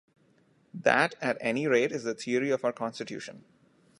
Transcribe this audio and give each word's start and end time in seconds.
That 0.73 1.13
at 1.21 1.37
any 1.41 1.67
rate 1.67 1.91
is 1.91 2.05
the 2.05 2.15
theory 2.15 2.49
of 2.49 2.65
our 2.65 2.73
Constitution. 2.73 3.45